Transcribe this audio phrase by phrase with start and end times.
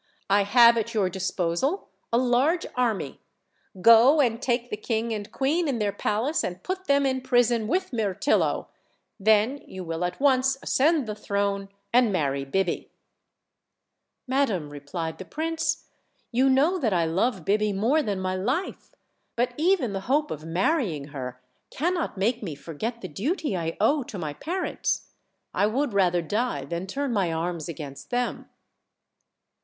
[0.31, 3.21] I have at your disposal a large army.
[3.83, 7.67] Go and take the king and queen in their palace, and put them in prison
[7.67, 8.65] with Mirtillo;
[9.19, 12.89] then you will at once ascend the throne aud marry Biby." 106 OLD, OLD
[14.25, 14.25] FAIR7 TALES.
[14.49, 15.85] "Madam," replied the prince,
[16.31, 18.95] "you know that I love Biby more than my life,
[19.35, 21.39] but even the hope of marrying her
[21.69, 25.09] cannot make me forget the duty I owe to my parents.
[25.53, 28.49] I would rather die than turn my arms against them."